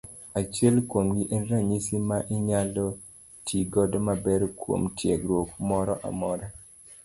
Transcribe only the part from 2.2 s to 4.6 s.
inyalo ti godo maber